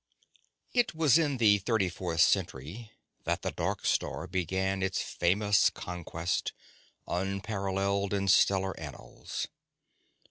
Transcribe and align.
It 0.73 0.95
was 0.95 1.19
in 1.19 1.37
the 1.37 1.59
thirty 1.59 1.87
fourth 1.87 2.21
century 2.21 2.91
that 3.25 3.43
the 3.43 3.51
dark 3.51 3.85
star 3.85 4.25
began 4.25 4.81
its 4.81 4.99
famous 4.99 5.69
conquest, 5.69 6.53
unparalleled 7.07 8.11
in 8.11 8.27
stellar 8.27 8.75
annals. 8.79 9.47